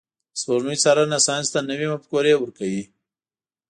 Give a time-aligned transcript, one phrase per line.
[0.33, 2.83] د سپوږمۍ څارنه ساینس ته نوي مفکورې ورکوي.